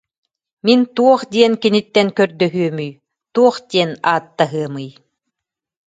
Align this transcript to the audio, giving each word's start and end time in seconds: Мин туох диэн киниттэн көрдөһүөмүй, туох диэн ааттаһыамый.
Мин 0.65 0.81
туох 0.95 1.21
диэн 1.33 1.53
киниттэн 1.61 2.07
көрдөһүөмүй, 2.17 2.89
туох 3.33 3.55
диэн 3.71 3.91
ааттаһыамый. 4.11 4.89